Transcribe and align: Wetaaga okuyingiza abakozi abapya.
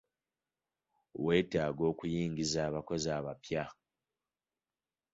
Wetaaga 1.23 1.83
okuyingiza 1.91 2.59
abakozi 2.69 3.07
abapya. 3.17 3.63